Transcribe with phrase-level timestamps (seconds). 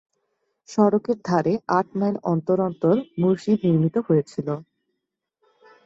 [0.69, 4.47] সড়কের ধারে আট মাইল অন্তর অন্তর মসজিদ নির্মিত হয়েছিল।